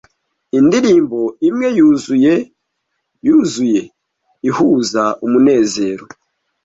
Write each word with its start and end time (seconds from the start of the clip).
Indirimbo 0.57 1.19
imwe 1.47 1.67
yuzuye 1.77 2.33
yuzuye 3.25 3.81
ihuza 4.49 5.03
umunezero. 5.25 6.03